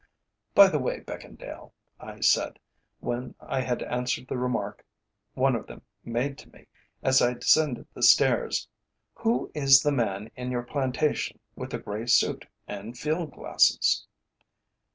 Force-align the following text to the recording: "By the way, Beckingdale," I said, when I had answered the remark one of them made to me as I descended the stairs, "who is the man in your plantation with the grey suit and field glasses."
"By 0.55 0.67
the 0.67 0.79
way, 0.79 1.01
Beckingdale," 1.01 1.73
I 1.99 2.21
said, 2.21 2.57
when 3.01 3.35
I 3.39 3.61
had 3.61 3.83
answered 3.83 4.27
the 4.27 4.35
remark 4.39 4.83
one 5.35 5.55
of 5.55 5.67
them 5.67 5.83
made 6.03 6.39
to 6.39 6.49
me 6.49 6.65
as 7.03 7.21
I 7.21 7.35
descended 7.35 7.85
the 7.93 8.01
stairs, 8.01 8.67
"who 9.13 9.51
is 9.53 9.83
the 9.83 9.91
man 9.91 10.31
in 10.35 10.49
your 10.49 10.63
plantation 10.63 11.37
with 11.55 11.69
the 11.69 11.77
grey 11.77 12.07
suit 12.07 12.47
and 12.67 12.97
field 12.97 13.33
glasses." 13.33 14.07